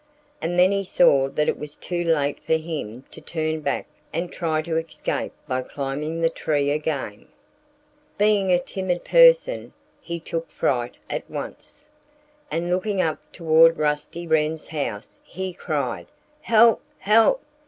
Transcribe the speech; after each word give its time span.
And 0.41 0.57
then 0.57 0.71
he 0.71 0.83
saw 0.83 1.29
that 1.29 1.47
it 1.47 1.59
was 1.59 1.77
too 1.77 2.03
late 2.03 2.39
for 2.39 2.55
him 2.55 3.03
to 3.11 3.21
turn 3.21 3.59
back 3.61 3.85
and 4.11 4.31
try 4.31 4.63
to 4.63 4.75
escape 4.77 5.31
by 5.47 5.61
climbing 5.61 6.21
the 6.21 6.29
tree 6.31 6.71
again. 6.71 7.27
Being 8.17 8.51
a 8.51 8.57
timid 8.57 9.05
person, 9.05 9.73
he 10.01 10.19
took 10.19 10.49
fright 10.49 10.97
at 11.07 11.29
once. 11.29 11.87
And 12.49 12.71
looking 12.71 12.99
up 12.99 13.19
toward 13.31 13.77
Rusty 13.77 14.25
Wren's 14.25 14.69
house 14.69 15.19
he 15.23 15.53
cried, 15.53 16.07
"Help! 16.41 16.81
help!" 16.97 17.43